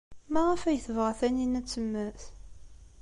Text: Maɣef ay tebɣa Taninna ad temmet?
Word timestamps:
Maɣef 0.33 0.61
ay 0.63 0.79
tebɣa 0.85 1.11
Taninna 1.19 1.57
ad 1.59 1.67
temmet? 1.67 2.21